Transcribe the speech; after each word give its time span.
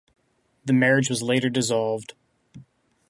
The 0.65 0.73
marriage 0.73 1.11
was 1.11 1.21
later 1.21 1.47
dissolved. 1.47 2.15